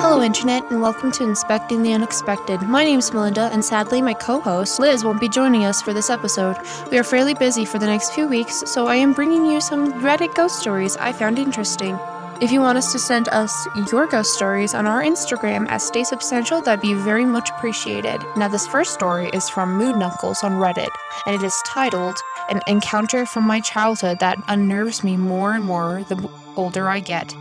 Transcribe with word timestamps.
Hello, 0.00 0.22
Internet, 0.22 0.70
and 0.70 0.80
welcome 0.80 1.12
to 1.12 1.24
Inspecting 1.24 1.82
the 1.82 1.92
Unexpected. 1.92 2.62
My 2.62 2.84
name 2.84 2.98
is 2.98 3.12
Melinda, 3.12 3.50
and 3.52 3.64
sadly, 3.64 4.00
my 4.00 4.14
co 4.14 4.40
host, 4.40 4.78
Liz, 4.78 5.04
won't 5.04 5.20
be 5.20 5.28
joining 5.28 5.64
us 5.64 5.82
for 5.82 5.92
this 5.92 6.08
episode. 6.10 6.56
We 6.90 6.98
are 6.98 7.04
fairly 7.04 7.34
busy 7.34 7.64
for 7.64 7.78
the 7.78 7.86
next 7.86 8.12
few 8.12 8.26
weeks, 8.26 8.62
so 8.66 8.86
I 8.86 8.96
am 8.96 9.12
bringing 9.12 9.44
you 9.44 9.60
some 9.60 9.92
Reddit 10.00 10.34
ghost 10.34 10.58
stories 10.58 10.96
I 10.96 11.12
found 11.12 11.38
interesting. 11.38 11.98
If 12.42 12.50
you 12.50 12.60
want 12.60 12.76
us 12.76 12.90
to 12.90 12.98
send 12.98 13.28
us 13.28 13.68
your 13.92 14.08
ghost 14.08 14.34
stories 14.34 14.74
on 14.74 14.84
our 14.84 15.00
Instagram 15.00 15.68
at 15.68 15.80
Stay 15.80 16.02
Substantial, 16.02 16.60
that'd 16.60 16.82
be 16.82 16.92
very 16.92 17.24
much 17.24 17.50
appreciated. 17.50 18.20
Now, 18.36 18.48
this 18.48 18.66
first 18.66 18.92
story 18.92 19.30
is 19.32 19.48
from 19.48 19.78
Mood 19.78 19.96
Knuckles 19.96 20.42
on 20.42 20.54
Reddit, 20.54 20.88
and 21.24 21.36
it 21.36 21.44
is 21.44 21.54
titled 21.64 22.16
An 22.50 22.60
Encounter 22.66 23.26
from 23.26 23.46
My 23.46 23.60
Childhood 23.60 24.18
That 24.18 24.38
Unnerves 24.48 25.04
Me 25.04 25.16
More 25.16 25.54
and 25.54 25.62
More 25.62 26.04
the 26.08 26.28
Older 26.56 26.88
I 26.88 26.98
Get. 26.98 27.32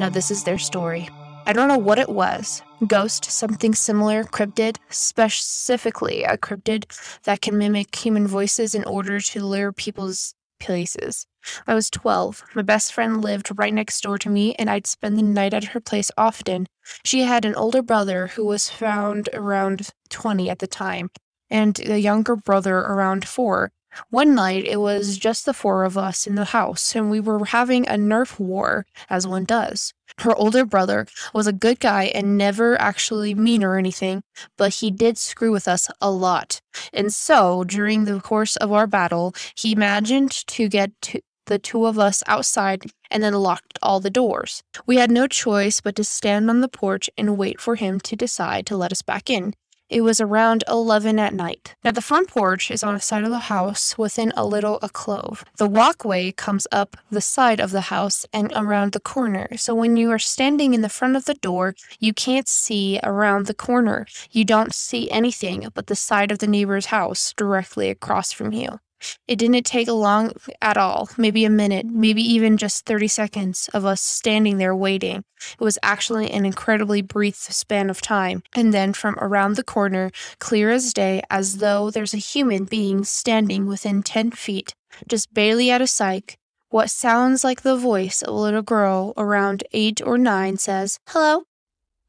Now, 0.00 0.08
this 0.08 0.28
is 0.28 0.42
their 0.42 0.58
story. 0.58 1.08
I 1.46 1.52
don't 1.52 1.68
know 1.68 1.78
what 1.78 2.00
it 2.00 2.08
was 2.08 2.60
ghost, 2.84 3.26
something 3.26 3.76
similar, 3.76 4.24
cryptid, 4.24 4.78
specifically 4.88 6.24
a 6.24 6.36
cryptid 6.36 6.84
that 7.22 7.42
can 7.42 7.58
mimic 7.58 7.94
human 7.94 8.26
voices 8.26 8.74
in 8.74 8.82
order 8.86 9.20
to 9.20 9.44
lure 9.44 9.70
people's 9.70 10.34
places. 10.58 11.27
I 11.66 11.74
was 11.74 11.90
12. 11.90 12.44
My 12.54 12.62
best 12.62 12.92
friend 12.92 13.22
lived 13.22 13.50
right 13.56 13.72
next 13.72 14.00
door 14.02 14.18
to 14.18 14.28
me, 14.28 14.54
and 14.54 14.68
I'd 14.68 14.86
spend 14.86 15.16
the 15.16 15.22
night 15.22 15.54
at 15.54 15.64
her 15.64 15.80
place 15.80 16.10
often. 16.16 16.66
She 17.04 17.22
had 17.22 17.44
an 17.44 17.54
older 17.54 17.82
brother 17.82 18.28
who 18.28 18.44
was 18.44 18.68
found 18.68 19.28
around 19.32 19.90
20 20.10 20.50
at 20.50 20.58
the 20.58 20.66
time, 20.66 21.10
and 21.50 21.78
a 21.80 21.98
younger 21.98 22.36
brother 22.36 22.78
around 22.78 23.26
4. 23.26 23.70
One 24.10 24.34
night, 24.34 24.64
it 24.66 24.76
was 24.80 25.16
just 25.16 25.46
the 25.46 25.54
four 25.54 25.84
of 25.84 25.96
us 25.96 26.26
in 26.26 26.34
the 26.34 26.46
house, 26.46 26.94
and 26.94 27.10
we 27.10 27.20
were 27.20 27.46
having 27.46 27.86
a 27.88 27.94
Nerf 27.94 28.38
war, 28.38 28.84
as 29.08 29.26
one 29.26 29.44
does. 29.44 29.94
Her 30.18 30.34
older 30.36 30.64
brother 30.64 31.06
was 31.32 31.46
a 31.46 31.52
good 31.52 31.80
guy 31.80 32.04
and 32.14 32.36
never 32.36 32.80
actually 32.80 33.34
mean 33.34 33.64
or 33.64 33.76
anything, 33.76 34.22
but 34.56 34.74
he 34.74 34.90
did 34.90 35.16
screw 35.16 35.52
with 35.52 35.66
us 35.66 35.88
a 36.00 36.10
lot. 36.10 36.60
And 36.92 37.12
so, 37.12 37.64
during 37.64 38.04
the 38.04 38.20
course 38.20 38.56
of 38.56 38.72
our 38.72 38.86
battle, 38.86 39.34
he 39.56 39.72
imagined 39.72 40.30
to 40.48 40.68
get 40.68 40.92
to 41.02 41.20
the 41.48 41.58
two 41.58 41.84
of 41.86 41.98
us 41.98 42.22
outside 42.26 42.84
and 43.10 43.22
then 43.22 43.34
locked 43.34 43.78
all 43.82 44.00
the 44.00 44.10
doors. 44.10 44.62
We 44.86 44.96
had 44.96 45.10
no 45.10 45.26
choice 45.26 45.80
but 45.80 45.96
to 45.96 46.04
stand 46.04 46.48
on 46.48 46.60
the 46.60 46.68
porch 46.68 47.10
and 47.18 47.36
wait 47.36 47.60
for 47.60 47.74
him 47.74 48.00
to 48.00 48.16
decide 48.16 48.66
to 48.66 48.76
let 48.76 48.92
us 48.92 49.02
back 49.02 49.28
in. 49.28 49.54
It 49.88 50.02
was 50.02 50.20
around 50.20 50.64
11 50.68 51.18
at 51.18 51.32
night. 51.32 51.74
Now, 51.82 51.92
the 51.92 52.02
front 52.02 52.28
porch 52.28 52.70
is 52.70 52.84
on 52.84 52.92
the 52.92 53.00
side 53.00 53.24
of 53.24 53.30
the 53.30 53.48
house 53.48 53.96
within 53.96 54.34
a 54.36 54.44
little 54.44 54.78
alcove. 54.82 55.46
The 55.56 55.66
walkway 55.66 56.30
comes 56.32 56.66
up 56.70 56.98
the 57.10 57.22
side 57.22 57.58
of 57.58 57.70
the 57.70 57.88
house 57.88 58.26
and 58.30 58.52
around 58.54 58.92
the 58.92 59.00
corner. 59.00 59.48
So, 59.56 59.74
when 59.74 59.96
you 59.96 60.10
are 60.10 60.18
standing 60.18 60.74
in 60.74 60.82
the 60.82 60.90
front 60.90 61.16
of 61.16 61.24
the 61.24 61.34
door, 61.34 61.74
you 61.98 62.12
can't 62.12 62.48
see 62.48 63.00
around 63.02 63.46
the 63.46 63.54
corner. 63.54 64.06
You 64.30 64.44
don't 64.44 64.74
see 64.74 65.10
anything 65.10 65.66
but 65.72 65.86
the 65.86 65.96
side 65.96 66.30
of 66.30 66.38
the 66.38 66.46
neighbor's 66.46 66.86
house 66.86 67.32
directly 67.34 67.88
across 67.88 68.30
from 68.30 68.52
you. 68.52 68.80
It 69.26 69.36
didn't 69.36 69.64
take 69.64 69.88
long 69.88 70.32
at 70.60 70.76
all, 70.76 71.08
maybe 71.16 71.44
a 71.44 71.50
minute, 71.50 71.86
maybe 71.86 72.22
even 72.22 72.56
just 72.56 72.86
30 72.86 73.08
seconds 73.08 73.68
of 73.72 73.84
us 73.84 74.00
standing 74.00 74.58
there 74.58 74.74
waiting. 74.74 75.24
It 75.52 75.64
was 75.64 75.78
actually 75.82 76.30
an 76.30 76.44
incredibly 76.44 77.02
brief 77.02 77.36
span 77.36 77.90
of 77.90 78.00
time. 78.00 78.42
And 78.54 78.74
then 78.74 78.92
from 78.92 79.16
around 79.18 79.56
the 79.56 79.64
corner, 79.64 80.10
clear 80.38 80.70
as 80.70 80.92
day, 80.92 81.22
as 81.30 81.58
though 81.58 81.90
there's 81.90 82.14
a 82.14 82.18
human 82.18 82.64
being 82.64 83.04
standing 83.04 83.66
within 83.66 84.02
10 84.02 84.32
feet, 84.32 84.74
just 85.06 85.32
barely 85.32 85.70
out 85.70 85.82
of 85.82 85.90
sight, 85.90 86.36
what 86.70 86.90
sounds 86.90 87.44
like 87.44 87.62
the 87.62 87.76
voice 87.76 88.22
of 88.22 88.34
a 88.34 88.36
little 88.36 88.62
girl 88.62 89.14
around 89.16 89.64
eight 89.72 90.02
or 90.04 90.18
nine 90.18 90.58
says, 90.58 90.98
Hello? 91.08 91.44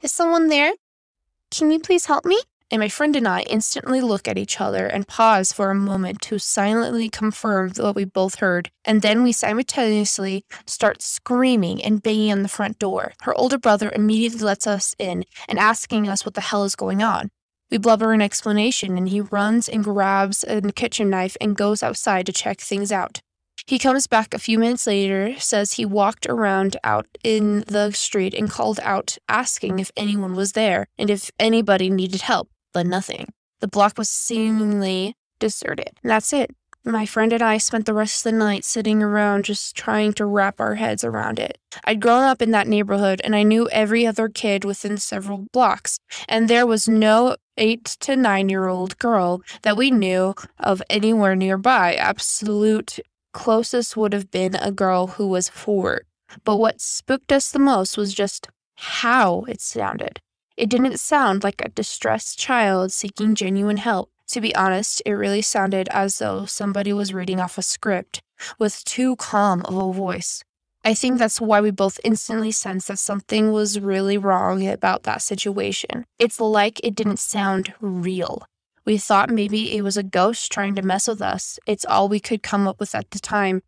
Is 0.01 0.11
someone 0.11 0.47
there? 0.47 0.73
Can 1.51 1.71
you 1.71 1.79
please 1.79 2.05
help 2.05 2.25
me? 2.25 2.41
And 2.71 2.79
my 2.79 2.89
friend 2.89 3.15
and 3.15 3.27
I 3.27 3.41
instantly 3.41 3.99
look 3.99 4.27
at 4.27 4.37
each 4.37 4.61
other 4.61 4.85
and 4.85 5.07
pause 5.07 5.51
for 5.51 5.71
a 5.71 5.75
moment 5.75 6.21
to 6.23 6.37
silently 6.37 7.09
confirm 7.09 7.71
what 7.77 7.95
we 7.95 8.05
both 8.05 8.35
heard. 8.35 8.69
And 8.85 9.01
then 9.01 9.23
we 9.23 9.31
simultaneously 9.31 10.45
start 10.67 11.01
screaming 11.01 11.83
and 11.83 12.03
banging 12.03 12.31
on 12.31 12.43
the 12.43 12.49
front 12.49 12.77
door. 12.77 13.13
Her 13.21 13.33
older 13.35 13.57
brother 13.57 13.91
immediately 13.95 14.41
lets 14.41 14.67
us 14.67 14.95
in 14.99 15.25
and 15.47 15.57
asking 15.57 16.07
us 16.07 16.25
what 16.25 16.35
the 16.35 16.41
hell 16.41 16.63
is 16.63 16.75
going 16.75 17.01
on. 17.01 17.31
We 17.71 17.77
blubber 17.77 18.13
an 18.13 18.21
explanation, 18.21 18.97
and 18.97 19.09
he 19.09 19.21
runs 19.21 19.69
and 19.69 19.83
grabs 19.83 20.43
a 20.47 20.61
kitchen 20.71 21.09
knife 21.09 21.37
and 21.39 21.55
goes 21.55 21.83
outside 21.83 22.25
to 22.25 22.33
check 22.33 22.59
things 22.59 22.91
out. 22.91 23.21
He 23.67 23.77
comes 23.77 24.07
back 24.07 24.33
a 24.33 24.39
few 24.39 24.57
minutes 24.57 24.87
later, 24.87 25.35
says 25.39 25.73
he 25.73 25.85
walked 25.85 26.25
around 26.25 26.77
out 26.83 27.05
in 27.23 27.61
the 27.67 27.91
street 27.91 28.33
and 28.33 28.49
called 28.49 28.79
out, 28.81 29.17
asking 29.27 29.77
if 29.77 29.91
anyone 29.95 30.35
was 30.35 30.53
there 30.53 30.87
and 30.97 31.11
if 31.11 31.29
anybody 31.39 31.91
needed 31.91 32.21
help 32.21 32.49
but 32.73 32.85
nothing. 32.85 33.33
The 33.59 33.67
block 33.67 33.97
was 33.97 34.09
seemingly 34.09 35.15
deserted. 35.39 35.91
That's 36.03 36.33
it. 36.33 36.51
My 36.85 37.05
friend 37.05 37.33
and 37.33 37.43
I 37.43 37.57
spent 37.57 37.85
the 37.85 37.93
rest 37.93 38.25
of 38.25 38.31
the 38.31 38.37
night 38.37 38.63
sitting 38.63 39.03
around 39.03 39.43
just 39.45 39.75
trying 39.75 40.13
to 40.13 40.25
wrap 40.25 40.61
our 40.61 40.75
heads 40.75 41.03
around 41.03 41.37
it. 41.37 41.57
I'd 41.83 41.99
grown 41.99 42.23
up 42.23 42.41
in 42.41 42.51
that 42.51 42.69
neighborhood 42.69 43.19
and 43.23 43.35
I 43.35 43.43
knew 43.43 43.67
every 43.69 44.07
other 44.07 44.29
kid 44.29 44.63
within 44.63 44.97
several 44.97 45.45
blocks, 45.51 45.99
and 46.27 46.47
there 46.47 46.65
was 46.65 46.87
no 46.87 47.35
eight 47.57 47.83
to 47.99 48.15
nine 48.15 48.47
year 48.47 48.67
old 48.67 48.97
girl 48.97 49.41
that 49.63 49.75
we 49.75 49.91
knew 49.91 50.35
of 50.57 50.81
anywhere 50.89 51.35
nearby. 51.35 51.95
Absolute 51.95 52.99
closest 53.33 53.97
would 53.97 54.13
have 54.13 54.31
been 54.31 54.55
a 54.55 54.71
girl 54.71 55.07
who 55.07 55.27
was 55.27 55.49
four. 55.49 56.03
But 56.45 56.57
what 56.57 56.79
spooked 56.79 57.31
us 57.31 57.51
the 57.51 57.59
most 57.59 57.97
was 57.97 58.13
just 58.13 58.47
how 58.75 59.43
it 59.49 59.59
sounded. 59.59 60.21
It 60.59 60.69
didn't 60.69 60.99
sound 60.99 61.41
like 61.41 61.61
a 61.63 61.69
distressed 61.69 62.37
child 62.37 62.91
seeking 62.91 63.33
genuine 63.33 63.77
help. 63.77 64.11
To 64.27 64.41
be 64.41 64.53
honest, 64.53 65.01
it 65.05 65.13
really 65.13 65.41
sounded 65.41 65.87
as 65.87 66.19
though 66.19 66.45
somebody 66.45 66.91
was 66.91 67.13
reading 67.13 67.39
off 67.39 67.57
a 67.57 67.61
script 67.61 68.21
with 68.59 68.83
too 68.83 69.15
calm 69.15 69.61
of 69.61 69.77
a 69.77 69.93
voice. 69.93 70.43
I 70.83 70.93
think 70.95 71.17
that's 71.17 71.39
why 71.39 71.61
we 71.61 71.71
both 71.71 71.97
instantly 72.03 72.51
sensed 72.51 72.89
that 72.89 72.99
something 72.99 73.53
was 73.53 73.79
really 73.79 74.17
wrong 74.17 74.67
about 74.67 75.03
that 75.03 75.21
situation. 75.21 76.03
It's 76.19 76.41
like 76.41 76.81
it 76.83 76.93
didn't 76.93 77.19
sound 77.19 77.73
real. 77.79 78.43
We 78.83 78.97
thought 78.97 79.29
maybe 79.29 79.77
it 79.77 79.81
was 79.81 79.95
a 79.95 80.03
ghost 80.03 80.51
trying 80.51 80.75
to 80.75 80.81
mess 80.81 81.07
with 81.07 81.21
us. 81.21 81.57
It's 81.67 81.85
all 81.85 82.09
we 82.09 82.19
could 82.19 82.43
come 82.43 82.67
up 82.67 82.81
with 82.81 82.93
at 82.93 83.11
the 83.11 83.19
time. 83.19 83.61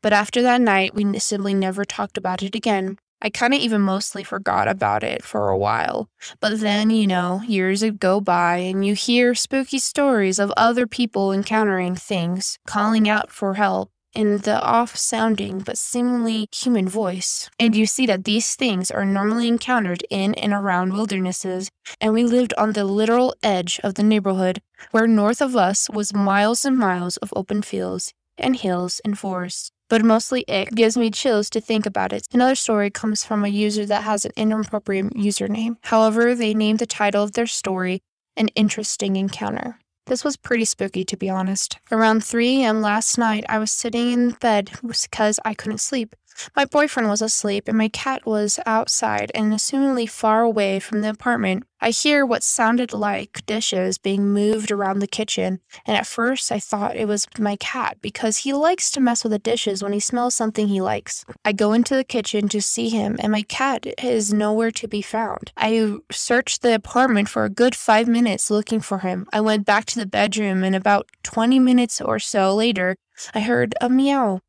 But 0.00 0.14
after 0.14 0.40
that 0.40 0.62
night, 0.62 0.94
we 0.94 1.18
simply 1.18 1.52
never 1.52 1.84
talked 1.84 2.16
about 2.16 2.42
it 2.42 2.54
again. 2.54 2.96
I 3.20 3.30
kind 3.30 3.52
of 3.52 3.60
even 3.60 3.80
mostly 3.80 4.22
forgot 4.22 4.68
about 4.68 5.02
it 5.02 5.24
for 5.24 5.48
a 5.48 5.58
while. 5.58 6.08
But 6.40 6.60
then, 6.60 6.90
you 6.90 7.06
know, 7.06 7.42
years 7.46 7.82
go 7.98 8.20
by 8.20 8.58
and 8.58 8.86
you 8.86 8.94
hear 8.94 9.34
spooky 9.34 9.80
stories 9.80 10.38
of 10.38 10.52
other 10.56 10.86
people 10.86 11.32
encountering 11.32 11.96
things, 11.96 12.58
calling 12.66 13.08
out 13.08 13.32
for 13.32 13.54
help 13.54 13.90
in 14.14 14.38
the 14.38 14.60
off 14.62 14.96
sounding 14.96 15.58
but 15.58 15.76
seemingly 15.76 16.48
human 16.52 16.88
voice. 16.88 17.50
And 17.58 17.74
you 17.74 17.86
see 17.86 18.06
that 18.06 18.24
these 18.24 18.54
things 18.54 18.90
are 18.90 19.04
normally 19.04 19.48
encountered 19.48 20.04
in 20.10 20.34
and 20.34 20.52
around 20.52 20.92
wildernesses. 20.92 21.70
And 22.00 22.12
we 22.12 22.24
lived 22.24 22.54
on 22.56 22.72
the 22.72 22.84
literal 22.84 23.34
edge 23.42 23.80
of 23.82 23.94
the 23.94 24.04
neighborhood, 24.04 24.62
where 24.92 25.08
north 25.08 25.42
of 25.42 25.56
us 25.56 25.90
was 25.90 26.14
miles 26.14 26.64
and 26.64 26.78
miles 26.78 27.16
of 27.16 27.32
open 27.34 27.62
fields 27.62 28.14
and 28.36 28.54
hills 28.54 29.00
and 29.04 29.18
forests 29.18 29.72
but 29.88 30.04
mostly 30.04 30.44
it 30.48 30.74
gives 30.74 30.96
me 30.96 31.10
chills 31.10 31.50
to 31.50 31.60
think 31.60 31.86
about 31.86 32.12
it. 32.12 32.26
Another 32.32 32.54
story 32.54 32.90
comes 32.90 33.24
from 33.24 33.44
a 33.44 33.48
user 33.48 33.86
that 33.86 34.04
has 34.04 34.24
an 34.24 34.32
inappropriate 34.36 35.14
username. 35.14 35.76
However, 35.82 36.34
they 36.34 36.54
named 36.54 36.78
the 36.78 36.86
title 36.86 37.22
of 37.22 37.32
their 37.32 37.46
story 37.46 38.00
An 38.36 38.48
Interesting 38.48 39.16
Encounter. 39.16 39.78
This 40.06 40.24
was 40.24 40.38
pretty 40.38 40.64
spooky, 40.64 41.04
to 41.04 41.16
be 41.18 41.28
honest. 41.28 41.78
Around 41.92 42.24
3 42.24 42.62
a.m. 42.62 42.80
last 42.80 43.18
night, 43.18 43.44
I 43.46 43.58
was 43.58 43.70
sitting 43.70 44.10
in 44.10 44.30
bed 44.40 44.70
because 44.82 45.38
I 45.44 45.52
couldn't 45.52 45.78
sleep. 45.78 46.16
My 46.54 46.64
boyfriend 46.64 47.08
was 47.08 47.22
asleep 47.22 47.68
and 47.68 47.78
my 47.78 47.88
cat 47.88 48.26
was 48.26 48.58
outside 48.66 49.30
and 49.34 49.52
assumingly 49.52 50.08
far 50.08 50.42
away 50.42 50.80
from 50.80 51.00
the 51.00 51.10
apartment. 51.10 51.64
I 51.80 51.90
hear 51.90 52.26
what 52.26 52.42
sounded 52.42 52.92
like 52.92 53.46
dishes 53.46 53.98
being 53.98 54.32
moved 54.32 54.72
around 54.72 54.98
the 54.98 55.06
kitchen, 55.06 55.60
and 55.86 55.96
at 55.96 56.08
first 56.08 56.50
I 56.50 56.58
thought 56.58 56.96
it 56.96 57.06
was 57.06 57.28
my 57.38 57.54
cat 57.56 57.98
because 58.00 58.38
he 58.38 58.52
likes 58.52 58.90
to 58.90 59.00
mess 59.00 59.22
with 59.22 59.30
the 59.30 59.38
dishes 59.38 59.80
when 59.80 59.92
he 59.92 60.00
smells 60.00 60.34
something 60.34 60.66
he 60.66 60.80
likes. 60.80 61.24
I 61.44 61.52
go 61.52 61.72
into 61.72 61.94
the 61.94 62.02
kitchen 62.02 62.48
to 62.48 62.60
see 62.60 62.88
him, 62.88 63.16
and 63.20 63.30
my 63.30 63.42
cat 63.42 63.86
is 64.02 64.32
nowhere 64.32 64.72
to 64.72 64.88
be 64.88 65.02
found. 65.02 65.52
I 65.56 65.98
searched 66.10 66.62
the 66.62 66.74
apartment 66.74 67.28
for 67.28 67.44
a 67.44 67.50
good 67.50 67.76
five 67.76 68.08
minutes 68.08 68.50
looking 68.50 68.80
for 68.80 68.98
him. 68.98 69.26
I 69.32 69.40
went 69.40 69.64
back 69.64 69.84
to 69.86 70.00
the 70.00 70.06
bedroom, 70.06 70.64
and 70.64 70.74
about 70.74 71.08
20 71.22 71.60
minutes 71.60 72.00
or 72.00 72.18
so 72.18 72.56
later, 72.56 72.96
I 73.34 73.40
heard 73.40 73.76
a 73.80 73.88
meow. 73.88 74.40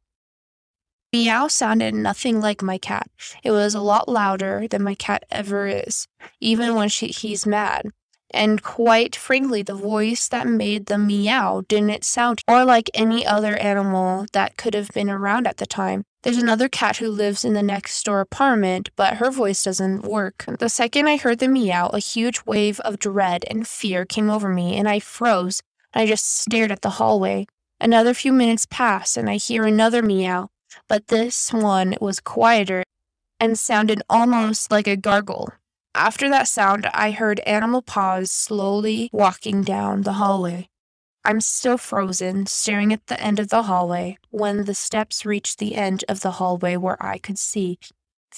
Meow 1.11 1.47
sounded 1.47 1.95
nothing 1.95 2.39
like 2.39 2.61
my 2.61 2.77
cat. 2.77 3.09
It 3.43 3.49
was 3.49 3.73
a 3.73 3.81
lot 3.81 4.07
louder 4.07 4.67
than 4.67 4.83
my 4.83 4.93
cat 4.93 5.23
ever 5.31 5.65
is, 5.65 6.07
even 6.39 6.75
when 6.75 6.87
she, 6.87 7.07
he's 7.07 7.47
mad. 7.47 7.89
And 8.31 8.61
quite 8.61 9.15
frankly, 9.15 9.63
the 9.63 9.73
voice 9.73 10.27
that 10.27 10.45
made 10.45 10.85
the 10.85 10.99
meow 10.99 11.63
didn't 11.67 12.03
sound 12.03 12.43
or 12.47 12.63
like 12.63 12.91
any 12.93 13.25
other 13.25 13.55
animal 13.55 14.27
that 14.33 14.55
could 14.55 14.75
have 14.75 14.89
been 14.89 15.09
around 15.09 15.47
at 15.47 15.57
the 15.57 15.65
time. 15.65 16.03
There's 16.21 16.37
another 16.37 16.69
cat 16.69 16.97
who 16.97 17.09
lives 17.09 17.43
in 17.43 17.53
the 17.53 17.63
next 17.63 18.03
door 18.03 18.19
apartment, 18.19 18.89
but 18.95 19.15
her 19.15 19.31
voice 19.31 19.63
doesn't 19.63 20.03
work. 20.03 20.45
The 20.59 20.69
second 20.69 21.07
I 21.07 21.17
heard 21.17 21.39
the 21.39 21.47
meow, 21.47 21.87
a 21.87 21.97
huge 21.97 22.45
wave 22.45 22.79
of 22.81 22.99
dread 22.99 23.45
and 23.49 23.67
fear 23.67 24.05
came 24.05 24.29
over 24.29 24.49
me, 24.49 24.77
and 24.77 24.87
I 24.87 24.99
froze. 24.99 25.61
I 25.91 26.05
just 26.05 26.39
stared 26.39 26.71
at 26.71 26.83
the 26.83 26.91
hallway. 26.91 27.47
Another 27.81 28.13
few 28.13 28.31
minutes 28.31 28.67
pass, 28.69 29.17
and 29.17 29.27
I 29.27 29.37
hear 29.37 29.63
another 29.63 30.03
meow, 30.03 30.49
but 30.87 31.07
this 31.07 31.51
one 31.53 31.95
was 31.99 32.19
quieter 32.19 32.83
and 33.39 33.57
sounded 33.57 34.01
almost 34.09 34.71
like 34.71 34.87
a 34.87 34.97
gargle. 34.97 35.53
After 35.95 36.29
that 36.29 36.47
sound, 36.47 36.85
I 36.93 37.11
heard 37.11 37.39
animal 37.41 37.81
paws 37.81 38.31
slowly 38.31 39.09
walking 39.11 39.63
down 39.63 40.03
the 40.03 40.13
hallway. 40.13 40.69
I'm 41.25 41.41
still 41.41 41.77
frozen, 41.77 42.45
staring 42.45 42.93
at 42.93 43.07
the 43.07 43.19
end 43.21 43.39
of 43.39 43.49
the 43.49 43.63
hallway, 43.63 44.17
when 44.29 44.65
the 44.65 44.73
steps 44.73 45.25
reached 45.25 45.59
the 45.59 45.75
end 45.75 46.05
of 46.07 46.21
the 46.21 46.31
hallway 46.31 46.77
where 46.77 47.03
I 47.03 47.17
could 47.17 47.37
see. 47.37 47.79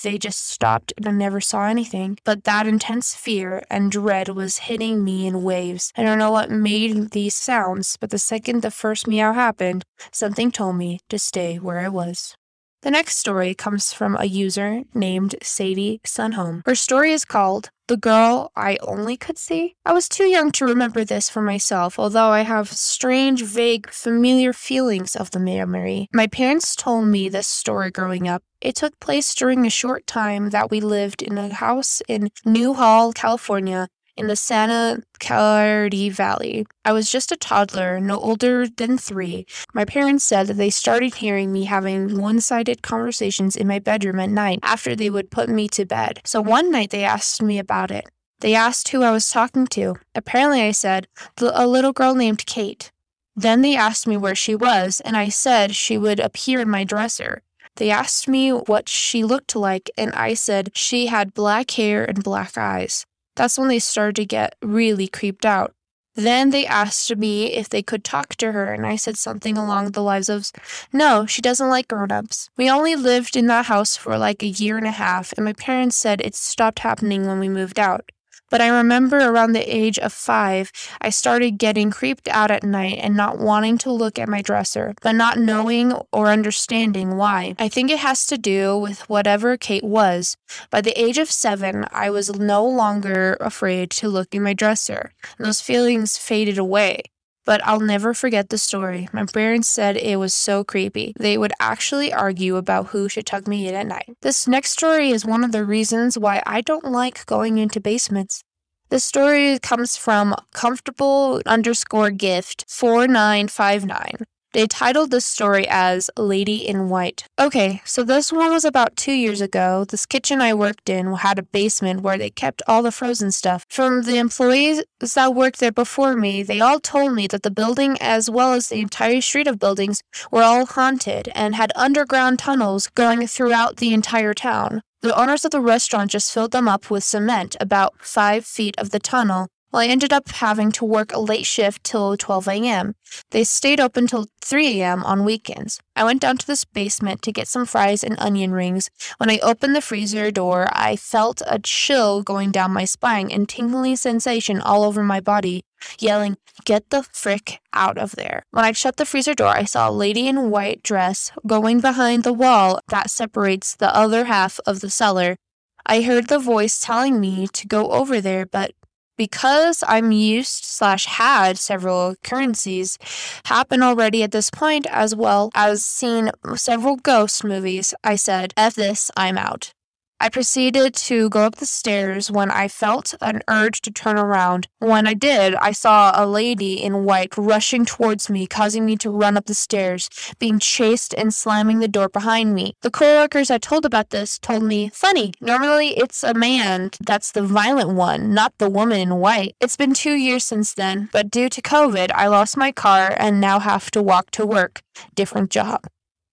They 0.03 0.17
just 0.17 0.47
stopped 0.47 0.93
and 0.97 1.07
I 1.07 1.11
never 1.11 1.41
saw 1.41 1.65
anything. 1.65 2.17
But 2.23 2.43
that 2.45 2.67
intense 2.67 3.15
fear 3.15 3.63
and 3.69 3.91
dread 3.91 4.29
was 4.29 4.59
hitting 4.69 5.03
me 5.03 5.27
in 5.27 5.43
waves. 5.43 5.91
I 5.97 6.03
don't 6.03 6.19
know 6.19 6.31
what 6.31 6.49
made 6.49 7.11
these 7.11 7.35
sounds, 7.35 7.97
but 7.97 8.09
the 8.09 8.19
second 8.19 8.61
the 8.61 8.71
first 8.71 9.07
meow 9.07 9.33
happened, 9.33 9.83
something 10.11 10.51
told 10.51 10.77
me 10.77 10.99
to 11.09 11.19
stay 11.19 11.57
where 11.57 11.79
I 11.79 11.89
was. 11.89 12.35
The 12.81 12.89
next 12.89 13.17
story 13.17 13.53
comes 13.53 13.93
from 13.93 14.17
a 14.17 14.25
user 14.25 14.81
named 14.95 15.35
Sadie 15.43 16.01
Sunhome. 16.03 16.63
Her 16.65 16.73
story 16.73 17.13
is 17.13 17.25
called 17.25 17.69
The 17.87 17.95
Girl 17.95 18.51
I 18.55 18.79
Only 18.81 19.17
Could 19.17 19.37
See. 19.37 19.75
I 19.85 19.93
was 19.93 20.09
too 20.09 20.23
young 20.23 20.51
to 20.53 20.65
remember 20.65 21.05
this 21.05 21.29
for 21.29 21.43
myself, 21.43 21.99
although 21.99 22.29
I 22.29 22.41
have 22.41 22.71
strange, 22.71 23.43
vague, 23.43 23.91
familiar 23.91 24.51
feelings 24.51 25.15
of 25.15 25.29
the 25.29 25.39
memory. 25.39 26.09
My 26.11 26.25
parents 26.25 26.75
told 26.75 27.05
me 27.05 27.29
this 27.29 27.47
story 27.47 27.91
growing 27.91 28.27
up. 28.27 28.41
It 28.61 28.75
took 28.75 28.99
place 28.99 29.35
during 29.35 29.63
a 29.67 29.69
short 29.69 30.07
time 30.07 30.49
that 30.49 30.71
we 30.71 30.81
lived 30.81 31.21
in 31.21 31.37
a 31.37 31.53
house 31.53 32.01
in 32.07 32.31
Newhall, 32.45 33.13
California, 33.13 33.89
in 34.17 34.27
the 34.27 34.35
Santa 34.35 35.01
Clarita 35.19 36.11
Valley. 36.13 36.65
I 36.85 36.93
was 36.93 37.11
just 37.11 37.31
a 37.31 37.37
toddler, 37.37 37.99
no 37.99 38.19
older 38.19 38.67
than 38.67 38.97
three. 38.97 39.45
My 39.73 39.85
parents 39.85 40.23
said 40.23 40.47
that 40.47 40.55
they 40.55 40.69
started 40.69 41.15
hearing 41.15 41.51
me 41.51 41.65
having 41.65 42.19
one 42.19 42.41
sided 42.41 42.81
conversations 42.81 43.55
in 43.55 43.67
my 43.67 43.79
bedroom 43.79 44.19
at 44.19 44.29
night 44.29 44.59
after 44.63 44.95
they 44.95 45.09
would 45.09 45.31
put 45.31 45.49
me 45.49 45.67
to 45.69 45.85
bed. 45.85 46.21
So 46.25 46.41
one 46.41 46.71
night 46.71 46.89
they 46.89 47.03
asked 47.03 47.41
me 47.41 47.59
about 47.59 47.91
it. 47.91 48.09
They 48.41 48.55
asked 48.55 48.89
who 48.89 49.03
I 49.03 49.11
was 49.11 49.29
talking 49.29 49.67
to. 49.67 49.95
Apparently, 50.15 50.61
I 50.61 50.71
said, 50.71 51.07
a 51.39 51.67
little 51.67 51.93
girl 51.93 52.15
named 52.15 52.45
Kate. 52.47 52.91
Then 53.35 53.61
they 53.61 53.75
asked 53.75 54.07
me 54.07 54.17
where 54.17 54.35
she 54.35 54.55
was, 54.55 54.99
and 55.05 55.15
I 55.15 55.29
said 55.29 55.75
she 55.75 55.97
would 55.97 56.19
appear 56.19 56.59
in 56.59 56.69
my 56.69 56.83
dresser. 56.83 57.43
They 57.75 57.89
asked 57.89 58.27
me 58.27 58.49
what 58.49 58.89
she 58.89 59.23
looked 59.23 59.55
like, 59.55 59.89
and 59.97 60.11
I 60.13 60.33
said 60.33 60.71
she 60.75 61.05
had 61.05 61.33
black 61.33 61.71
hair 61.71 62.03
and 62.03 62.23
black 62.23 62.57
eyes. 62.57 63.05
That's 63.41 63.57
when 63.57 63.69
they 63.69 63.79
started 63.79 64.17
to 64.17 64.25
get 64.25 64.55
really 64.61 65.07
creeped 65.07 65.47
out. 65.47 65.73
Then 66.13 66.51
they 66.51 66.63
asked 66.63 67.17
me 67.17 67.47
if 67.53 67.69
they 67.69 67.81
could 67.81 68.03
talk 68.03 68.35
to 68.35 68.51
her, 68.51 68.71
and 68.71 68.85
I 68.85 68.95
said 68.97 69.17
something 69.17 69.57
along 69.57 69.93
the 69.93 70.03
lines 70.03 70.29
of, 70.29 70.51
No, 70.93 71.25
she 71.25 71.41
doesn't 71.41 71.67
like 71.67 71.87
grown 71.87 72.11
ups. 72.11 72.51
We 72.55 72.69
only 72.69 72.95
lived 72.95 73.35
in 73.35 73.47
that 73.47 73.65
house 73.65 73.97
for 73.97 74.15
like 74.19 74.43
a 74.43 74.47
year 74.47 74.77
and 74.77 74.85
a 74.85 74.91
half, 74.91 75.33
and 75.33 75.43
my 75.43 75.53
parents 75.53 75.95
said 75.95 76.21
it 76.21 76.35
stopped 76.35 76.81
happening 76.81 77.25
when 77.25 77.39
we 77.39 77.49
moved 77.49 77.79
out. 77.79 78.11
But 78.51 78.61
I 78.61 78.67
remember 78.67 79.17
around 79.17 79.53
the 79.53 79.75
age 79.75 79.97
of 79.97 80.13
five, 80.13 80.71
I 80.99 81.09
started 81.09 81.57
getting 81.57 81.89
creeped 81.89 82.27
out 82.27 82.51
at 82.51 82.63
night 82.63 82.99
and 83.01 83.15
not 83.15 83.39
wanting 83.39 83.77
to 83.79 83.91
look 83.91 84.19
at 84.19 84.29
my 84.29 84.41
dresser, 84.41 84.93
but 85.01 85.13
not 85.13 85.39
knowing 85.39 85.93
or 86.11 86.27
understanding 86.27 87.15
why. 87.15 87.55
I 87.57 87.69
think 87.69 87.89
it 87.89 87.99
has 87.99 88.25
to 88.27 88.37
do 88.37 88.77
with 88.77 89.09
whatever 89.09 89.55
Kate 89.55 89.85
was. 89.85 90.35
By 90.69 90.81
the 90.81 90.99
age 91.01 91.17
of 91.17 91.31
seven, 91.31 91.85
I 91.91 92.09
was 92.09 92.37
no 92.37 92.65
longer 92.65 93.37
afraid 93.39 93.89
to 93.91 94.09
look 94.09 94.35
in 94.35 94.43
my 94.43 94.53
dresser, 94.53 95.13
those 95.39 95.61
feelings 95.61 96.17
faded 96.17 96.57
away 96.57 97.03
but 97.45 97.65
I'll 97.65 97.79
never 97.79 98.13
forget 98.13 98.49
the 98.49 98.57
story. 98.57 99.09
My 99.13 99.25
parents 99.25 99.67
said 99.67 99.97
it 99.97 100.17
was 100.17 100.33
so 100.33 100.63
creepy. 100.63 101.13
They 101.17 101.37
would 101.37 101.53
actually 101.59 102.13
argue 102.13 102.55
about 102.55 102.87
who 102.87 103.09
should 103.09 103.25
tuck 103.25 103.47
me 103.47 103.67
in 103.67 103.75
at 103.75 103.87
night. 103.87 104.15
This 104.21 104.47
next 104.47 104.71
story 104.71 105.11
is 105.11 105.25
one 105.25 105.43
of 105.43 105.51
the 105.51 105.65
reasons 105.65 106.17
why 106.17 106.41
I 106.45 106.61
don't 106.61 106.85
like 106.85 107.25
going 107.25 107.57
into 107.57 107.79
basements. 107.79 108.43
The 108.89 108.99
story 108.99 109.57
comes 109.59 109.95
from 109.95 110.35
comfortable 110.53 111.41
underscore 111.45 112.11
gift 112.11 112.65
4959. 112.67 114.25
They 114.53 114.67
titled 114.67 115.11
this 115.11 115.25
story 115.25 115.65
as 115.69 116.09
Lady 116.17 116.67
in 116.67 116.89
White. 116.89 117.23
Okay, 117.39 117.81
so 117.85 118.03
this 118.03 118.33
one 118.33 118.51
was 118.51 118.65
about 118.65 118.97
two 118.97 119.13
years 119.13 119.39
ago. 119.39 119.85
This 119.85 120.05
kitchen 120.05 120.41
I 120.41 120.53
worked 120.53 120.89
in 120.89 121.13
had 121.13 121.39
a 121.39 121.43
basement 121.43 122.01
where 122.01 122.17
they 122.17 122.29
kept 122.29 122.61
all 122.67 122.83
the 122.83 122.91
frozen 122.91 123.31
stuff. 123.31 123.65
From 123.69 124.01
the 124.01 124.17
employees 124.17 124.83
that 124.99 125.33
worked 125.33 125.61
there 125.61 125.71
before 125.71 126.17
me, 126.17 126.43
they 126.43 126.59
all 126.59 126.81
told 126.81 127.13
me 127.13 127.27
that 127.27 127.43
the 127.43 127.51
building, 127.51 127.97
as 128.01 128.29
well 128.29 128.51
as 128.53 128.67
the 128.67 128.81
entire 128.81 129.21
street 129.21 129.47
of 129.47 129.57
buildings, 129.57 130.01
were 130.31 130.43
all 130.43 130.65
haunted 130.65 131.29
and 131.33 131.55
had 131.55 131.71
underground 131.75 132.39
tunnels 132.39 132.89
going 132.89 133.27
throughout 133.27 133.77
the 133.77 133.93
entire 133.93 134.33
town. 134.33 134.81
The 135.01 135.17
owners 135.17 135.45
of 135.45 135.51
the 135.51 135.61
restaurant 135.61 136.11
just 136.11 136.31
filled 136.31 136.51
them 136.51 136.67
up 136.67 136.91
with 136.91 137.05
cement 137.05 137.55
about 137.61 137.93
five 138.01 138.45
feet 138.45 138.75
of 138.77 138.89
the 138.89 138.99
tunnel 138.99 139.47
well, 139.71 139.81
I 139.81 139.87
ended 139.87 140.11
up 140.11 140.29
having 140.29 140.71
to 140.73 140.85
work 140.85 141.13
a 141.13 141.19
late 141.19 141.45
shift 141.45 141.83
till 141.83 142.17
12 142.17 142.47
a.m. 142.47 142.95
They 143.31 143.43
stayed 143.43 143.79
open 143.79 144.07
till 144.07 144.27
3 144.41 144.81
a.m. 144.81 145.03
on 145.03 145.25
weekends. 145.25 145.79
I 145.95 146.03
went 146.03 146.21
down 146.21 146.37
to 146.37 146.47
this 146.47 146.65
basement 146.65 147.21
to 147.23 147.31
get 147.31 147.47
some 147.47 147.65
fries 147.65 148.03
and 148.03 148.19
onion 148.19 148.51
rings. 148.51 148.89
When 149.17 149.29
I 149.29 149.39
opened 149.39 149.75
the 149.75 149.81
freezer 149.81 150.31
door, 150.31 150.67
I 150.71 150.95
felt 150.95 151.41
a 151.47 151.59
chill 151.59 152.21
going 152.23 152.51
down 152.51 152.71
my 152.71 152.85
spine 152.85 153.31
and 153.31 153.47
tingling 153.47 153.95
sensation 153.95 154.59
all 154.61 154.83
over 154.83 155.03
my 155.03 155.19
body, 155.19 155.63
yelling, 155.99 156.37
Get 156.65 156.89
the 156.89 157.03
frick 157.13 157.59
out 157.73 157.97
of 157.97 158.11
there. 158.11 158.43
When 158.51 158.65
I 158.65 158.71
shut 158.73 158.97
the 158.97 159.05
freezer 159.05 159.33
door, 159.33 159.47
I 159.47 159.63
saw 159.63 159.89
a 159.89 159.91
lady 159.91 160.27
in 160.27 160.51
white 160.51 160.83
dress 160.83 161.31
going 161.47 161.79
behind 161.79 162.23
the 162.23 162.33
wall 162.33 162.79
that 162.89 163.09
separates 163.09 163.75
the 163.75 163.95
other 163.95 164.25
half 164.25 164.59
of 164.65 164.81
the 164.81 164.89
cellar. 164.89 165.37
I 165.85 166.01
heard 166.01 166.27
the 166.27 166.39
voice 166.39 166.79
telling 166.79 167.19
me 167.19 167.47
to 167.47 167.67
go 167.67 167.89
over 167.91 168.21
there, 168.21 168.45
but 168.45 168.73
because 169.17 169.83
I'm 169.87 170.11
used 170.11 170.65
slash 170.65 171.05
had 171.05 171.57
several 171.57 172.15
currencies 172.23 172.97
happen 173.45 173.83
already 173.83 174.23
at 174.23 174.31
this 174.31 174.49
point, 174.49 174.87
as 174.89 175.15
well 175.15 175.51
as 175.55 175.83
seen 175.83 176.31
several 176.55 176.95
ghost 176.95 177.43
movies, 177.43 177.93
I 178.03 178.15
said, 178.15 178.53
F 178.57 178.75
this, 178.75 179.11
I'm 179.15 179.37
out. 179.37 179.73
I 180.21 180.29
proceeded 180.29 180.93
to 181.09 181.29
go 181.29 181.45
up 181.45 181.55
the 181.55 181.65
stairs 181.65 182.29
when 182.29 182.51
I 182.51 182.67
felt 182.67 183.15
an 183.21 183.41
urge 183.47 183.81
to 183.81 183.89
turn 183.89 184.19
around. 184.19 184.67
When 184.77 185.07
I 185.07 185.15
did, 185.15 185.55
I 185.55 185.71
saw 185.71 186.11
a 186.13 186.27
lady 186.27 186.73
in 186.75 187.05
white 187.05 187.35
rushing 187.37 187.85
towards 187.85 188.29
me, 188.29 188.45
causing 188.45 188.85
me 188.85 188.95
to 188.97 189.09
run 189.09 189.35
up 189.35 189.45
the 189.45 189.55
stairs, 189.55 190.11
being 190.37 190.59
chased 190.59 191.15
and 191.15 191.33
slamming 191.33 191.79
the 191.79 191.87
door 191.87 192.07
behind 192.07 192.53
me. 192.53 192.75
The 192.81 192.91
coworkers 192.91 193.49
I 193.49 193.57
told 193.57 193.83
about 193.83 194.11
this 194.11 194.37
told 194.37 194.61
me, 194.61 194.89
funny, 194.89 195.33
normally 195.41 195.97
it's 195.97 196.23
a 196.23 196.35
man 196.35 196.91
that's 197.03 197.31
the 197.31 197.41
violent 197.41 197.89
one, 197.89 198.31
not 198.31 198.53
the 198.59 198.69
woman 198.69 198.99
in 198.99 199.15
white. 199.15 199.55
It's 199.59 199.75
been 199.75 199.95
two 199.95 200.13
years 200.13 200.43
since 200.43 200.75
then, 200.75 201.09
but 201.11 201.31
due 201.31 201.49
to 201.49 201.63
COVID, 201.63 202.11
I 202.13 202.27
lost 202.27 202.55
my 202.55 202.71
car 202.71 203.15
and 203.17 203.41
now 203.41 203.57
have 203.57 203.89
to 203.89 204.03
walk 204.03 204.29
to 204.31 204.45
work. 204.45 204.83
Different 205.15 205.49
job. 205.49 205.87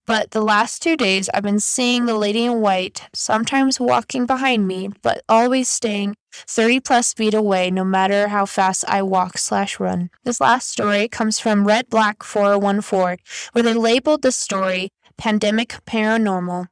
But 0.08 0.30
the 0.30 0.40
last 0.40 0.82
two 0.82 0.96
days, 0.96 1.28
I've 1.34 1.42
been 1.42 1.60
seeing 1.60 2.06
the 2.06 2.16
lady 2.16 2.46
in 2.46 2.62
white, 2.62 3.06
sometimes 3.12 3.78
walking 3.78 4.24
behind 4.24 4.66
me, 4.66 4.88
but 5.02 5.22
always 5.28 5.68
staying 5.68 6.14
30 6.32 6.80
plus 6.80 7.12
feet 7.12 7.34
away 7.34 7.70
no 7.70 7.84
matter 7.84 8.28
how 8.28 8.46
fast 8.46 8.86
I 8.88 9.02
walk 9.02 9.36
slash 9.36 9.78
run. 9.78 10.08
This 10.24 10.40
last 10.40 10.70
story 10.70 11.08
comes 11.08 11.38
from 11.38 11.66
Red 11.66 11.90
Black 11.90 12.22
414, 12.22 13.18
where 13.52 13.62
they 13.62 13.74
labeled 13.74 14.22
the 14.22 14.32
story 14.32 14.88
Pandemic 15.18 15.76
Paranormal. 15.84 16.68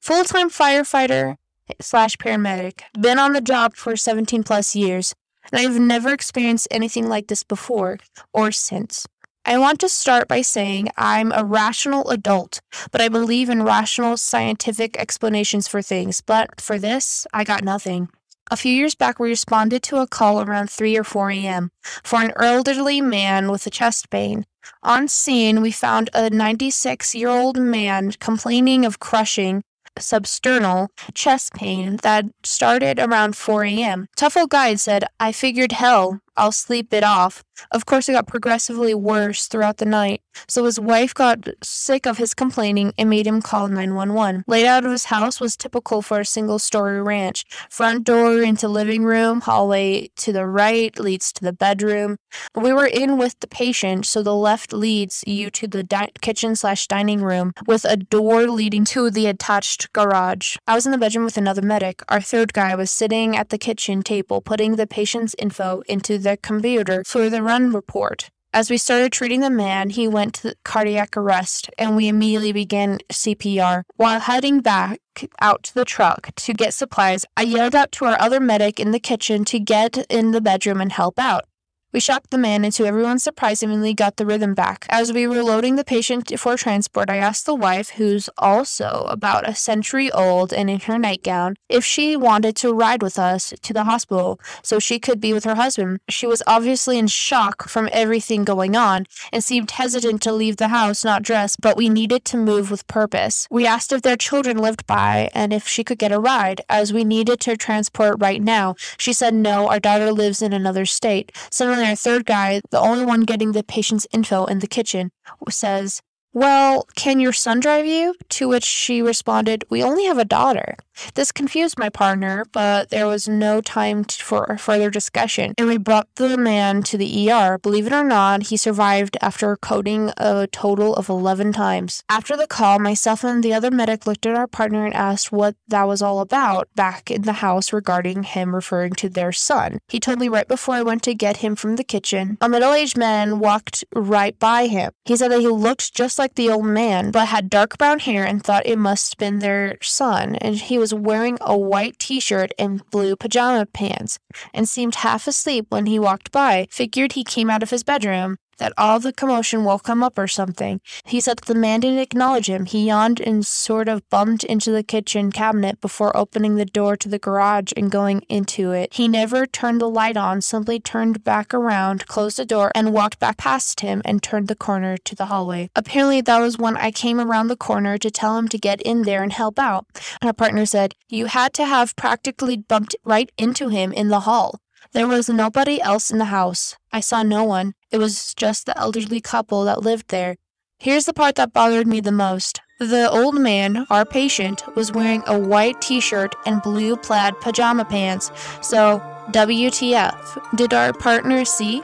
Full 0.00 0.22
time 0.22 0.48
firefighter 0.48 1.38
slash 1.80 2.16
paramedic, 2.16 2.82
been 2.96 3.18
on 3.18 3.32
the 3.32 3.40
job 3.40 3.74
for 3.74 3.96
17 3.96 4.44
plus 4.44 4.76
years, 4.76 5.14
and 5.50 5.60
I've 5.60 5.80
never 5.80 6.12
experienced 6.12 6.68
anything 6.70 7.08
like 7.08 7.26
this 7.26 7.42
before 7.42 7.98
or 8.32 8.52
since. 8.52 9.08
I 9.44 9.58
want 9.58 9.80
to 9.80 9.88
start 9.88 10.28
by 10.28 10.42
saying 10.42 10.88
I'm 10.96 11.32
a 11.32 11.44
rational 11.44 12.10
adult, 12.10 12.60
but 12.92 13.00
I 13.00 13.08
believe 13.08 13.50
in 13.50 13.64
rational 13.64 14.16
scientific 14.16 14.96
explanations 14.96 15.66
for 15.66 15.82
things. 15.82 16.20
But 16.20 16.60
for 16.60 16.78
this, 16.78 17.26
I 17.32 17.42
got 17.42 17.64
nothing. 17.64 18.08
A 18.52 18.56
few 18.56 18.72
years 18.72 18.94
back, 18.94 19.18
we 19.18 19.30
responded 19.30 19.82
to 19.84 19.96
a 19.96 20.06
call 20.06 20.40
around 20.40 20.70
3 20.70 20.96
or 20.96 21.02
4 21.02 21.30
a.m. 21.30 21.72
for 22.04 22.20
an 22.20 22.32
elderly 22.40 23.00
man 23.00 23.50
with 23.50 23.66
a 23.66 23.70
chest 23.70 24.10
pain. 24.10 24.46
On 24.84 25.08
scene, 25.08 25.60
we 25.60 25.72
found 25.72 26.08
a 26.14 26.30
96 26.30 27.12
year 27.14 27.28
old 27.28 27.58
man 27.58 28.12
complaining 28.20 28.84
of 28.84 29.00
crushing 29.00 29.64
substernal 29.98 30.88
chest 31.14 31.52
pain 31.54 31.98
that 32.02 32.24
started 32.42 32.98
around 32.98 33.36
4 33.36 33.64
a.m. 33.64 34.06
Tough 34.16 34.36
old 34.36 34.50
guide 34.50 34.80
said, 34.80 35.04
I 35.20 35.32
figured 35.32 35.72
hell, 35.72 36.20
I'll 36.36 36.52
sleep 36.52 36.92
it 36.92 37.04
off. 37.04 37.42
Of 37.70 37.86
course, 37.86 38.08
it 38.08 38.12
got 38.12 38.26
progressively 38.26 38.94
worse 38.94 39.46
throughout 39.46 39.76
the 39.76 39.84
night, 39.84 40.22
so 40.48 40.64
his 40.64 40.80
wife 40.80 41.14
got 41.14 41.48
sick 41.62 42.06
of 42.06 42.18
his 42.18 42.34
complaining 42.34 42.92
and 42.98 43.10
made 43.10 43.26
him 43.26 43.42
call 43.42 43.68
911. 43.68 44.44
Layout 44.46 44.84
of 44.84 44.90
his 44.90 45.06
house 45.06 45.40
was 45.40 45.56
typical 45.56 46.02
for 46.02 46.20
a 46.20 46.24
single 46.24 46.58
story 46.58 47.00
ranch. 47.02 47.44
Front 47.70 48.04
door 48.04 48.42
into 48.42 48.68
living 48.68 49.04
room, 49.04 49.42
hallway 49.42 50.08
to 50.16 50.32
the 50.32 50.46
right 50.46 50.98
leads 50.98 51.32
to 51.34 51.44
the 51.44 51.52
bedroom. 51.52 52.16
We 52.54 52.72
were 52.72 52.86
in 52.86 53.18
with 53.18 53.38
the 53.40 53.46
patient, 53.46 54.06
so 54.06 54.22
the 54.22 54.34
left 54.34 54.72
leads 54.72 55.22
you 55.26 55.50
to 55.50 55.68
the 55.68 55.82
di- 55.82 56.12
kitchen 56.20 56.56
slash 56.56 56.86
dining 56.88 57.22
room 57.22 57.52
with 57.66 57.84
a 57.84 57.96
door 57.96 58.46
leading 58.46 58.84
to 58.86 59.10
the 59.10 59.26
attached 59.26 59.92
garage. 59.92 60.56
I 60.66 60.74
was 60.74 60.86
in 60.86 60.92
the 60.92 60.98
bedroom 60.98 61.24
with 61.24 61.36
another 61.36 61.62
medic. 61.62 62.02
Our 62.08 62.20
third 62.20 62.52
guy 62.52 62.74
was 62.74 62.90
sitting 62.90 63.36
at 63.36 63.50
the 63.50 63.58
kitchen 63.58 64.02
table 64.02 64.40
putting 64.40 64.76
the 64.76 64.86
patient's 64.86 65.34
info 65.38 65.82
into 65.88 66.18
the 66.22 66.36
computer 66.36 67.02
for 67.06 67.28
the 67.28 67.42
run 67.42 67.72
report. 67.72 68.30
As 68.54 68.68
we 68.68 68.76
started 68.76 69.12
treating 69.12 69.40
the 69.40 69.48
man, 69.48 69.88
he 69.88 70.06
went 70.06 70.34
to 70.34 70.54
cardiac 70.62 71.16
arrest 71.16 71.70
and 71.78 71.96
we 71.96 72.06
immediately 72.06 72.52
began 72.52 72.98
CPR. 73.10 73.82
While 73.96 74.20
heading 74.20 74.60
back 74.60 75.00
out 75.40 75.62
to 75.64 75.74
the 75.74 75.86
truck 75.86 76.34
to 76.36 76.52
get 76.52 76.74
supplies, 76.74 77.24
I 77.34 77.42
yelled 77.42 77.74
out 77.74 77.92
to 77.92 78.04
our 78.04 78.20
other 78.20 78.40
medic 78.40 78.78
in 78.78 78.90
the 78.90 79.00
kitchen 79.00 79.46
to 79.46 79.58
get 79.58 79.96
in 80.10 80.32
the 80.32 80.42
bedroom 80.42 80.82
and 80.82 80.92
help 80.92 81.18
out. 81.18 81.44
We 81.92 82.00
shocked 82.00 82.30
the 82.30 82.38
man, 82.38 82.64
and 82.64 82.72
to 82.72 82.86
everyone's 82.86 83.22
surprise, 83.22 83.62
immediately 83.62 83.92
got 83.92 84.16
the 84.16 84.24
rhythm 84.24 84.54
back. 84.54 84.86
As 84.88 85.12
we 85.12 85.26
were 85.26 85.42
loading 85.42 85.76
the 85.76 85.84
patient 85.84 86.32
for 86.40 86.56
transport, 86.56 87.10
I 87.10 87.18
asked 87.18 87.44
the 87.44 87.54
wife, 87.54 87.90
who's 87.90 88.30
also 88.38 89.04
about 89.10 89.46
a 89.46 89.54
century 89.54 90.10
old 90.10 90.54
and 90.54 90.70
in 90.70 90.80
her 90.80 90.98
nightgown, 90.98 91.56
if 91.68 91.84
she 91.84 92.16
wanted 92.16 92.56
to 92.56 92.72
ride 92.72 93.02
with 93.02 93.18
us 93.18 93.52
to 93.60 93.74
the 93.74 93.84
hospital 93.84 94.40
so 94.62 94.78
she 94.78 94.98
could 94.98 95.20
be 95.20 95.34
with 95.34 95.44
her 95.44 95.54
husband. 95.56 96.00
She 96.08 96.26
was 96.26 96.42
obviously 96.46 96.98
in 96.98 97.08
shock 97.08 97.68
from 97.68 97.90
everything 97.92 98.44
going 98.44 98.74
on 98.74 99.06
and 99.30 99.44
seemed 99.44 99.72
hesitant 99.72 100.22
to 100.22 100.32
leave 100.32 100.56
the 100.56 100.68
house 100.68 101.04
not 101.04 101.22
dressed, 101.22 101.60
but 101.60 101.76
we 101.76 101.90
needed 101.90 102.24
to 102.26 102.38
move 102.38 102.70
with 102.70 102.86
purpose. 102.86 103.46
We 103.50 103.66
asked 103.66 103.92
if 103.92 104.00
their 104.00 104.16
children 104.16 104.56
lived 104.56 104.86
by 104.86 105.28
and 105.34 105.52
if 105.52 105.68
she 105.68 105.84
could 105.84 105.98
get 105.98 106.10
a 106.10 106.18
ride, 106.18 106.62
as 106.70 106.90
we 106.90 107.04
needed 107.04 107.38
to 107.40 107.54
transport 107.54 108.16
right 108.18 108.40
now. 108.40 108.76
She 108.96 109.12
said 109.12 109.34
no, 109.34 109.68
our 109.68 109.78
daughter 109.78 110.10
lives 110.10 110.40
in 110.40 110.54
another 110.54 110.86
state. 110.86 111.32
Suddenly, 111.50 111.81
our 111.82 111.96
third 111.96 112.26
guy, 112.26 112.60
the 112.70 112.80
only 112.80 113.04
one 113.04 113.22
getting 113.22 113.52
the 113.52 113.62
patient's 113.62 114.06
info 114.12 114.44
in 114.46 114.60
the 114.60 114.66
kitchen, 114.66 115.10
says, 115.48 116.00
Well, 116.34 116.86
can 116.94 117.20
your 117.20 117.34
son 117.34 117.60
drive 117.60 117.84
you? 117.84 118.14
To 118.30 118.48
which 118.48 118.64
she 118.64 119.02
responded, 119.02 119.64
We 119.68 119.82
only 119.82 120.06
have 120.06 120.16
a 120.16 120.24
daughter. 120.24 120.76
This 121.14 121.32
confused 121.32 121.78
my 121.78 121.88
partner, 121.88 122.44
but 122.52 122.90
there 122.90 123.06
was 123.06 123.28
no 123.28 123.60
time 123.60 124.04
for 124.04 124.56
further 124.58 124.90
discussion, 124.90 125.54
and 125.58 125.66
we 125.66 125.78
brought 125.78 126.08
the 126.16 126.36
man 126.36 126.82
to 126.84 126.98
the 126.98 127.30
ER. 127.30 127.58
Believe 127.58 127.86
it 127.86 127.92
or 127.92 128.04
not, 128.04 128.44
he 128.44 128.56
survived 128.56 129.16
after 129.20 129.56
coding 129.56 130.12
a 130.16 130.46
total 130.46 130.94
of 130.94 131.08
11 131.08 131.52
times. 131.52 132.04
After 132.08 132.36
the 132.36 132.46
call, 132.46 132.78
myself 132.78 133.24
and 133.24 133.42
the 133.42 133.54
other 133.54 133.70
medic 133.70 134.06
looked 134.06 134.26
at 134.26 134.36
our 134.36 134.46
partner 134.46 134.84
and 134.84 134.94
asked 134.94 135.32
what 135.32 135.56
that 135.68 135.88
was 135.88 136.02
all 136.02 136.20
about 136.20 136.68
back 136.74 137.10
in 137.10 137.22
the 137.22 137.34
house 137.34 137.72
regarding 137.72 138.22
him 138.22 138.54
referring 138.54 138.92
to 138.94 139.08
their 139.08 139.32
son. 139.32 139.78
He 139.88 140.00
told 140.00 140.18
me 140.18 140.28
right 140.28 140.48
before 140.48 140.74
I 140.74 140.82
went 140.82 141.02
to 141.04 141.14
get 141.14 141.38
him 141.38 141.56
from 141.56 141.76
the 141.76 141.84
kitchen. 141.84 142.36
A 142.40 142.48
middle 142.48 142.72
aged 142.72 142.96
man 142.96 143.38
walked 143.38 143.84
right 143.94 144.38
by 144.38 144.66
him. 144.66 144.92
He 145.04 145.16
said 145.16 145.30
that 145.30 145.40
he 145.40 145.48
looked 145.48 145.94
just 145.94 146.18
like 146.18 146.21
the 146.34 146.48
old 146.48 146.66
man, 146.66 147.10
but 147.10 147.28
had 147.28 147.50
dark 147.50 147.78
brown 147.78 147.98
hair 147.98 148.24
and 148.24 148.42
thought 148.42 148.66
it 148.66 148.78
must 148.78 149.12
have 149.12 149.18
been 149.18 149.38
their 149.40 149.76
son, 149.82 150.36
and 150.36 150.56
he 150.56 150.78
was 150.78 150.94
wearing 150.94 151.38
a 151.40 151.56
white 151.56 151.98
t 151.98 152.20
shirt 152.20 152.52
and 152.58 152.88
blue 152.90 153.16
pajama 153.16 153.66
pants 153.66 154.18
and 154.54 154.68
seemed 154.68 154.96
half 154.96 155.26
asleep 155.26 155.66
when 155.68 155.86
he 155.86 155.98
walked 155.98 156.32
by. 156.32 156.66
Figured 156.70 157.12
he 157.12 157.24
came 157.24 157.50
out 157.50 157.62
of 157.62 157.70
his 157.70 157.82
bedroom 157.82 158.36
that 158.62 158.72
all 158.78 159.00
the 159.00 159.12
commotion 159.12 159.64
woke 159.64 159.88
him 159.88 160.04
up 160.04 160.16
or 160.16 160.28
something. 160.28 160.80
He 161.04 161.20
said 161.20 161.38
that 161.38 161.46
the 161.46 161.54
man 161.56 161.80
didn't 161.80 161.98
acknowledge 161.98 162.48
him. 162.48 162.64
He 162.64 162.86
yawned 162.86 163.18
and 163.18 163.44
sort 163.44 163.88
of 163.88 164.08
bumped 164.08 164.44
into 164.44 164.70
the 164.70 164.84
kitchen 164.84 165.32
cabinet 165.32 165.80
before 165.80 166.16
opening 166.16 166.54
the 166.54 166.64
door 166.64 166.96
to 166.98 167.08
the 167.08 167.18
garage 167.18 167.72
and 167.76 167.90
going 167.90 168.20
into 168.28 168.70
it. 168.70 168.94
He 168.94 169.08
never 169.08 169.46
turned 169.46 169.80
the 169.80 169.90
light 169.90 170.16
on, 170.16 170.42
simply 170.42 170.78
turned 170.78 171.24
back 171.24 171.52
around, 171.52 172.06
closed 172.06 172.36
the 172.36 172.44
door, 172.44 172.70
and 172.72 172.92
walked 172.92 173.18
back 173.18 173.36
past 173.36 173.80
him 173.80 174.00
and 174.04 174.22
turned 174.22 174.46
the 174.46 174.54
corner 174.54 174.96
to 174.96 175.16
the 175.16 175.26
hallway. 175.26 175.68
Apparently, 175.74 176.20
that 176.20 176.38
was 176.38 176.56
when 176.56 176.76
I 176.76 176.92
came 176.92 177.18
around 177.18 177.48
the 177.48 177.56
corner 177.56 177.98
to 177.98 178.12
tell 178.12 178.38
him 178.38 178.46
to 178.46 178.58
get 178.58 178.80
in 178.82 179.02
there 179.02 179.24
and 179.24 179.32
help 179.32 179.58
out. 179.58 179.86
And 180.20 180.28
Our 180.28 180.32
partner 180.32 180.66
said, 180.66 180.94
You 181.08 181.26
had 181.26 181.52
to 181.54 181.66
have 181.66 181.96
practically 181.96 182.56
bumped 182.56 182.94
right 183.04 183.32
into 183.36 183.70
him 183.70 183.92
in 183.92 184.06
the 184.06 184.20
hall. 184.20 184.61
There 184.92 185.08
was 185.08 185.30
nobody 185.30 185.80
else 185.80 186.10
in 186.10 186.18
the 186.18 186.26
house. 186.26 186.76
I 186.92 187.00
saw 187.00 187.22
no 187.22 187.44
one. 187.44 187.72
It 187.90 187.96
was 187.96 188.34
just 188.34 188.66
the 188.66 188.78
elderly 188.78 189.22
couple 189.22 189.64
that 189.64 189.82
lived 189.82 190.08
there. 190.08 190.36
Here's 190.78 191.06
the 191.06 191.14
part 191.14 191.36
that 191.36 191.54
bothered 191.54 191.86
me 191.86 192.00
the 192.00 192.12
most. 192.12 192.60
The 192.78 193.08
old 193.10 193.40
man, 193.40 193.86
our 193.88 194.04
patient, 194.04 194.64
was 194.76 194.92
wearing 194.92 195.22
a 195.26 195.38
white 195.38 195.80
t 195.80 195.98
shirt 196.00 196.34
and 196.44 196.60
blue 196.60 196.96
plaid 196.96 197.40
pajama 197.40 197.86
pants. 197.86 198.30
So, 198.60 199.00
WTF? 199.30 200.56
Did 200.56 200.74
our 200.74 200.92
partner 200.92 201.46
see? 201.46 201.82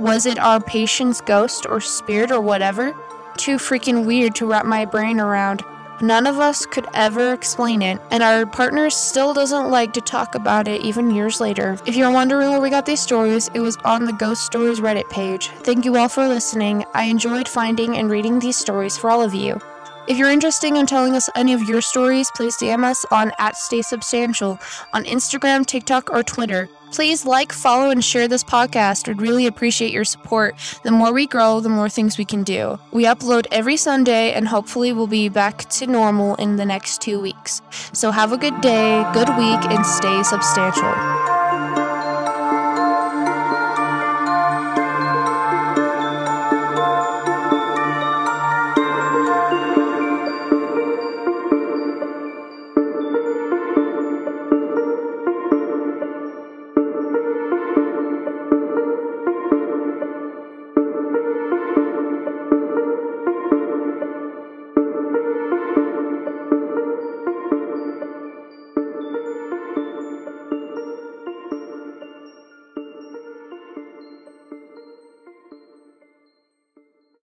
Was 0.00 0.26
it 0.26 0.40
our 0.40 0.60
patient's 0.60 1.20
ghost 1.20 1.64
or 1.64 1.80
spirit 1.80 2.32
or 2.32 2.40
whatever? 2.40 2.92
Too 3.36 3.58
freaking 3.58 4.04
weird 4.04 4.34
to 4.36 4.46
wrap 4.46 4.66
my 4.66 4.84
brain 4.84 5.20
around. 5.20 5.62
None 6.00 6.28
of 6.28 6.38
us 6.38 6.64
could 6.64 6.86
ever 6.94 7.32
explain 7.32 7.82
it, 7.82 8.00
and 8.12 8.22
our 8.22 8.46
partner 8.46 8.88
still 8.88 9.34
doesn't 9.34 9.70
like 9.70 9.92
to 9.94 10.00
talk 10.00 10.36
about 10.36 10.68
it 10.68 10.82
even 10.82 11.10
years 11.10 11.40
later. 11.40 11.76
If 11.86 11.96
you're 11.96 12.12
wondering 12.12 12.50
where 12.50 12.60
we 12.60 12.70
got 12.70 12.86
these 12.86 13.00
stories, 13.00 13.50
it 13.52 13.60
was 13.60 13.76
on 13.78 14.04
the 14.04 14.12
Ghost 14.12 14.44
Stories 14.44 14.78
Reddit 14.78 15.10
page. 15.10 15.48
Thank 15.64 15.84
you 15.84 15.96
all 15.96 16.08
for 16.08 16.28
listening. 16.28 16.84
I 16.94 17.04
enjoyed 17.04 17.48
finding 17.48 17.96
and 17.96 18.10
reading 18.10 18.38
these 18.38 18.56
stories 18.56 18.96
for 18.96 19.10
all 19.10 19.22
of 19.22 19.34
you. 19.34 19.60
If 20.06 20.16
you're 20.16 20.30
interested 20.30 20.74
in 20.74 20.86
telling 20.86 21.14
us 21.14 21.28
any 21.34 21.52
of 21.52 21.68
your 21.68 21.82
stories, 21.82 22.30
please 22.34 22.56
DM 22.56 22.84
us 22.84 23.04
on 23.10 23.32
at 23.38 23.56
Stay 23.56 23.82
Substantial 23.82 24.58
on 24.94 25.04
Instagram, 25.04 25.66
TikTok, 25.66 26.10
or 26.10 26.22
Twitter. 26.22 26.68
Please 26.92 27.26
like, 27.26 27.52
follow, 27.52 27.90
and 27.90 28.04
share 28.04 28.28
this 28.28 28.44
podcast. 28.44 29.08
We'd 29.08 29.20
really 29.20 29.46
appreciate 29.46 29.92
your 29.92 30.04
support. 30.04 30.56
The 30.82 30.90
more 30.90 31.12
we 31.12 31.26
grow, 31.26 31.60
the 31.60 31.68
more 31.68 31.88
things 31.88 32.18
we 32.18 32.24
can 32.24 32.42
do. 32.42 32.78
We 32.92 33.04
upload 33.04 33.46
every 33.50 33.76
Sunday, 33.76 34.32
and 34.32 34.48
hopefully, 34.48 34.92
we'll 34.92 35.06
be 35.06 35.28
back 35.28 35.68
to 35.70 35.86
normal 35.86 36.34
in 36.36 36.56
the 36.56 36.66
next 36.66 37.00
two 37.00 37.20
weeks. 37.20 37.62
So, 37.92 38.10
have 38.10 38.32
a 38.32 38.38
good 38.38 38.60
day, 38.60 39.04
good 39.12 39.28
week, 39.30 39.64
and 39.70 39.84
stay 39.84 40.22
substantial. 40.22 41.27